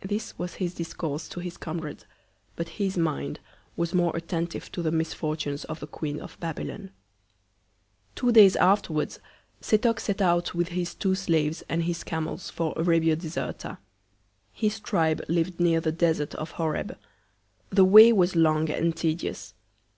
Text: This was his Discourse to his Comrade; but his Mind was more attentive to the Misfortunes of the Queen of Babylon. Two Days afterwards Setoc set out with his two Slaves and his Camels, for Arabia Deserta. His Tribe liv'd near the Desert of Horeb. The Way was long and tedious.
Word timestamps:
This 0.00 0.38
was 0.38 0.54
his 0.54 0.72
Discourse 0.72 1.28
to 1.28 1.38
his 1.38 1.58
Comrade; 1.58 2.04
but 2.56 2.66
his 2.80 2.96
Mind 2.96 3.40
was 3.76 3.92
more 3.92 4.16
attentive 4.16 4.72
to 4.72 4.80
the 4.80 4.90
Misfortunes 4.90 5.64
of 5.64 5.80
the 5.80 5.86
Queen 5.86 6.18
of 6.18 6.40
Babylon. 6.40 6.92
Two 8.14 8.32
Days 8.32 8.56
afterwards 8.56 9.18
Setoc 9.60 10.00
set 10.00 10.22
out 10.22 10.54
with 10.54 10.68
his 10.68 10.94
two 10.94 11.14
Slaves 11.14 11.62
and 11.68 11.82
his 11.82 12.04
Camels, 12.04 12.48
for 12.48 12.72
Arabia 12.74 13.16
Deserta. 13.16 13.76
His 14.50 14.80
Tribe 14.80 15.20
liv'd 15.28 15.60
near 15.60 15.82
the 15.82 15.92
Desert 15.92 16.34
of 16.36 16.52
Horeb. 16.52 16.96
The 17.68 17.84
Way 17.84 18.14
was 18.14 18.34
long 18.34 18.70
and 18.70 18.96
tedious. 18.96 19.52